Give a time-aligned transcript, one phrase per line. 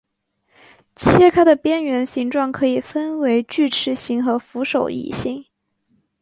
[0.95, 5.45] 切开的边缘形状可以分为锯齿形和扶手椅形。